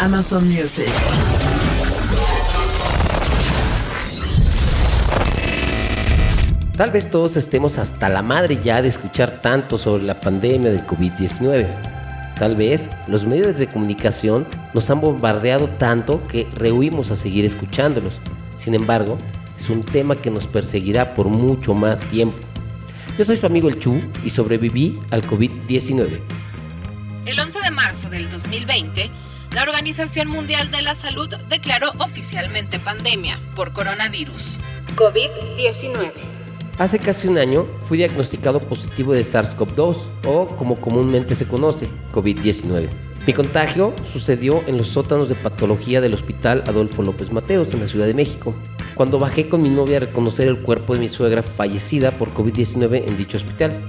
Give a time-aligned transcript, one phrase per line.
[0.00, 0.86] Amazon Music.
[6.76, 10.86] Tal vez todos estemos hasta la madre ya de escuchar tanto sobre la pandemia del
[10.86, 12.34] COVID-19.
[12.36, 18.20] Tal vez los medios de comunicación nos han bombardeado tanto que rehuimos a seguir escuchándolos.
[18.56, 19.18] Sin embargo,
[19.56, 22.38] es un tema que nos perseguirá por mucho más tiempo.
[23.18, 26.20] Yo soy su amigo el Chu y sobreviví al COVID-19.
[27.26, 29.10] El 11 de marzo del 2020,
[29.58, 34.60] la Organización Mundial de la Salud declaró oficialmente pandemia por coronavirus.
[34.94, 36.12] COVID-19.
[36.78, 39.96] Hace casi un año fui diagnosticado positivo de SARS-CoV-2
[40.28, 42.88] o como comúnmente se conoce, COVID-19.
[43.26, 47.88] Mi contagio sucedió en los sótanos de patología del Hospital Adolfo López Mateos en la
[47.88, 48.54] Ciudad de México,
[48.94, 53.08] cuando bajé con mi novia a reconocer el cuerpo de mi suegra fallecida por COVID-19
[53.08, 53.84] en dicho hospital.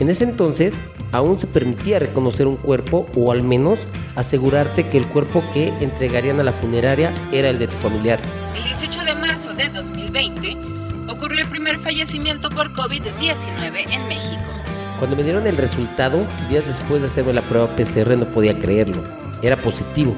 [0.00, 3.80] En ese entonces aún se permitía reconocer un cuerpo o al menos
[4.14, 8.20] asegurarte que el cuerpo que entregarían a la funeraria era el de tu familiar.
[8.54, 10.56] El 18 de marzo de 2020
[11.08, 14.42] ocurrió el primer fallecimiento por COVID-19 en México.
[14.98, 19.02] Cuando me dieron el resultado, días después de hacerme la prueba PCR no podía creerlo.
[19.42, 20.14] Era positivo.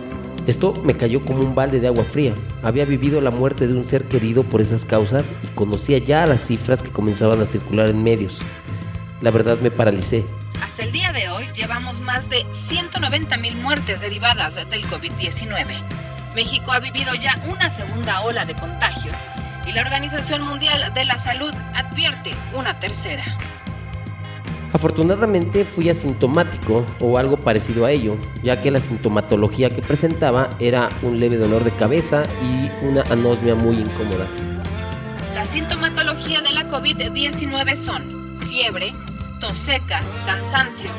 [0.47, 2.35] Esto me cayó como un balde de agua fría.
[2.63, 6.47] Había vivido la muerte de un ser querido por esas causas y conocía ya las
[6.47, 8.41] cifras que comenzaban a circular en medios.
[9.21, 10.25] La verdad me paralicé.
[10.63, 15.67] Hasta el día de hoy llevamos más de 190 mil muertes derivadas del COVID-19.
[16.35, 19.27] México ha vivido ya una segunda ola de contagios
[19.67, 23.23] y la Organización Mundial de la Salud advierte una tercera.
[24.73, 30.89] Afortunadamente fui asintomático o algo parecido a ello, ya que la sintomatología que presentaba era
[31.03, 34.29] un leve dolor de cabeza y una anosmia muy incómoda.
[35.35, 38.93] La sintomatología de la COVID-19 son fiebre,
[39.41, 40.91] tos seca, cansancio,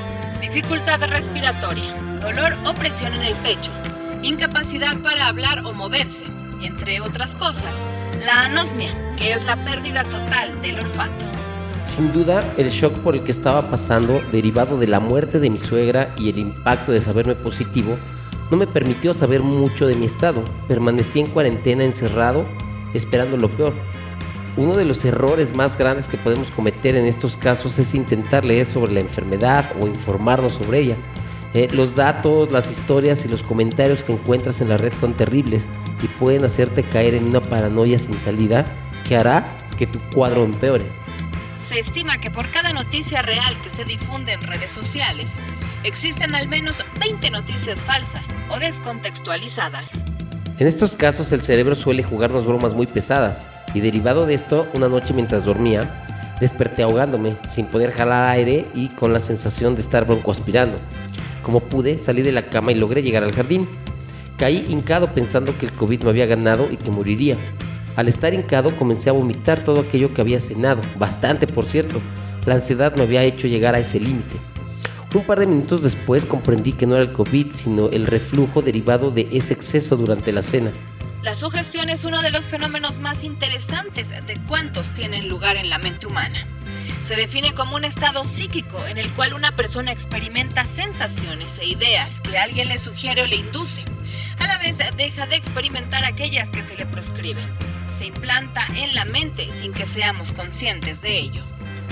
[0.41, 3.71] dificultad respiratoria, dolor o presión en el pecho,
[4.23, 6.25] incapacidad para hablar o moverse,
[6.63, 7.85] entre otras cosas,
[8.25, 11.25] la anosmia, que es la pérdida total del olfato.
[11.85, 15.59] Sin duda, el shock por el que estaba pasando, derivado de la muerte de mi
[15.59, 17.95] suegra y el impacto de saberme positivo,
[18.49, 20.43] no me permitió saber mucho de mi estado.
[20.67, 22.45] Permanecí en cuarentena encerrado,
[22.93, 23.73] esperando lo peor.
[24.57, 28.65] Uno de los errores más grandes que podemos cometer en estos casos es intentar leer
[28.65, 30.97] sobre la enfermedad o informarnos sobre ella.
[31.53, 35.67] Eh, los datos, las historias y los comentarios que encuentras en la red son terribles
[36.01, 38.65] y pueden hacerte caer en una paranoia sin salida
[39.07, 40.85] que hará que tu cuadro empeore.
[41.61, 45.35] Se estima que por cada noticia real que se difunde en redes sociales,
[45.83, 50.03] existen al menos 20 noticias falsas o descontextualizadas.
[50.59, 54.87] En estos casos el cerebro suele jugarnos bromas muy pesadas y derivado de esto, una
[54.87, 55.81] noche mientras dormía,
[56.39, 60.77] desperté ahogándome, sin poder jalar aire y con la sensación de estar broncoaspirando.
[61.43, 63.67] Como pude, salí de la cama y logré llegar al jardín.
[64.37, 67.37] Caí hincado pensando que el COVID me había ganado y que moriría.
[67.95, 72.01] Al estar hincado comencé a vomitar todo aquello que había cenado, bastante por cierto.
[72.45, 74.37] La ansiedad me había hecho llegar a ese límite.
[75.13, 79.11] Un par de minutos después comprendí que no era el COVID, sino el reflujo derivado
[79.11, 80.71] de ese exceso durante la cena.
[81.23, 85.77] La sugestión es uno de los fenómenos más interesantes de cuantos tienen lugar en la
[85.77, 86.47] mente humana.
[87.01, 92.21] Se define como un estado psíquico en el cual una persona experimenta sensaciones e ideas
[92.21, 93.83] que alguien le sugiere o le induce.
[94.39, 97.45] A la vez deja de experimentar aquellas que se le proscriben.
[97.91, 101.43] Se implanta en la mente sin que seamos conscientes de ello.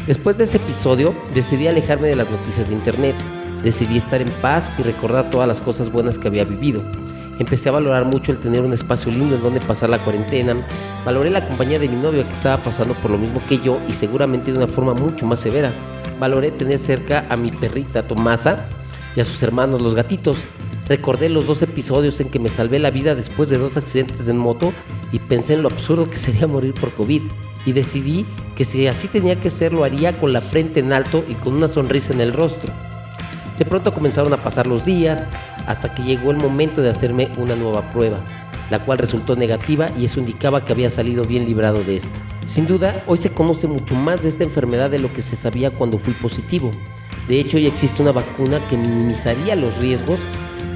[0.07, 3.15] Después de ese episodio, decidí alejarme de las noticias de internet.
[3.61, 6.81] Decidí estar en paz y recordar todas las cosas buenas que había vivido.
[7.39, 10.57] Empecé a valorar mucho el tener un espacio lindo en donde pasar la cuarentena.
[11.05, 13.93] Valoré la compañía de mi novio que estaba pasando por lo mismo que yo y
[13.93, 15.71] seguramente de una forma mucho más severa.
[16.19, 18.67] Valoré tener cerca a mi perrita Tomasa
[19.15, 20.35] y a sus hermanos los gatitos.
[20.89, 24.37] Recordé los dos episodios en que me salvé la vida después de dos accidentes en
[24.37, 24.73] moto
[25.13, 27.21] y pensé en lo absurdo que sería morir por COVID.
[27.65, 28.25] Y decidí
[28.57, 31.53] que si así tenía que ser lo haría con la frente en alto y con
[31.53, 32.73] una sonrisa en el rostro.
[33.59, 35.27] De pronto comenzaron a pasar los días
[35.67, 38.17] hasta que llegó el momento de hacerme una nueva prueba,
[38.71, 42.19] la cual resultó negativa y eso indicaba que había salido bien librado de esta.
[42.47, 45.71] Sin duda, hoy se conoce mucho más de esta enfermedad de lo que se sabía
[45.71, 46.71] cuando fui positivo.
[47.27, 50.21] De hecho, ya existe una vacuna que minimizaría los riesgos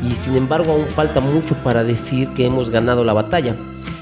[0.04, 3.56] y sin embargo aún falta mucho para decir que hemos ganado la batalla.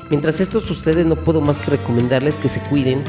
[0.09, 3.03] Mientras esto sucede no puedo más que recomendarles que se cuiden,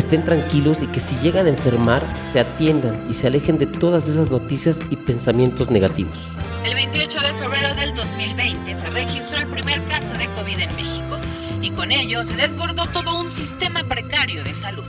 [0.00, 2.02] que estén tranquilos y que si llegan a enfermar
[2.32, 6.16] se atiendan y se alejen de todas esas noticias y pensamientos negativos.
[6.64, 11.18] El 28 de febrero del 2020 se registró el primer caso de COVID en México
[11.60, 14.86] y con ello se desbordó todo un sistema precario de salud.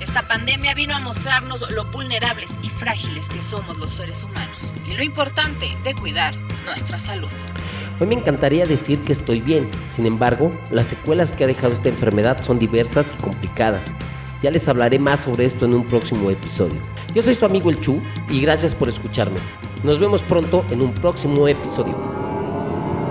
[0.00, 4.94] Esta pandemia vino a mostrarnos lo vulnerables y frágiles que somos los seres humanos y
[4.94, 7.32] lo importante de cuidar nuestra salud.
[8.00, 11.90] Hoy me encantaría decir que estoy bien, sin embargo, las secuelas que ha dejado esta
[11.90, 13.86] enfermedad son diversas y complicadas.
[14.42, 16.78] Ya les hablaré más sobre esto en un próximo episodio.
[17.14, 19.38] Yo soy su amigo El Chu y gracias por escucharme.
[19.82, 21.96] Nos vemos pronto en un próximo episodio.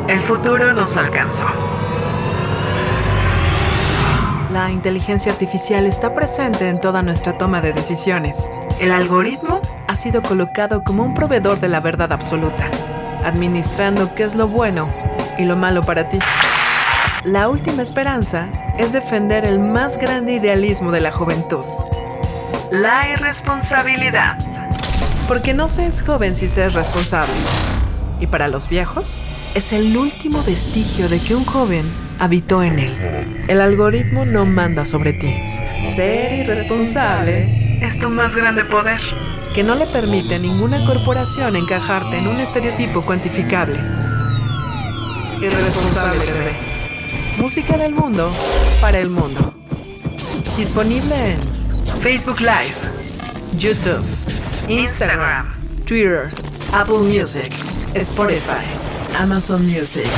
[0.07, 1.45] El futuro nos alcanzó.
[4.51, 8.51] La inteligencia artificial está presente en toda nuestra toma de decisiones.
[8.79, 12.69] El algoritmo ha sido colocado como un proveedor de la verdad absoluta,
[13.25, 14.87] administrando qué es lo bueno
[15.37, 16.19] y lo malo para ti.
[17.25, 21.65] La última esperanza es defender el más grande idealismo de la juventud.
[22.71, 24.37] La irresponsabilidad.
[25.27, 27.33] Porque no se es joven si se es responsable.
[28.19, 29.19] Y para los viejos,
[29.55, 31.85] es el último vestigio de que un joven
[32.19, 33.45] habitó en él.
[33.47, 35.33] El algoritmo no manda sobre ti.
[35.81, 38.99] Ser irresponsable Es tu más grande poder.
[39.55, 43.79] que no le permite a ninguna corporación encajarte en un estereotipo cuantificable.
[45.41, 46.74] Irresponsable.
[47.37, 48.31] Música del mundo
[48.81, 49.53] para el mundo.
[50.57, 51.39] Disponible en
[52.01, 52.75] Facebook Live,
[53.57, 54.03] YouTube,
[54.69, 55.53] Instagram,
[55.85, 56.29] Twitter,
[56.73, 57.51] Apple Music,
[57.93, 58.63] Spotify,
[59.19, 60.09] Amazon Music.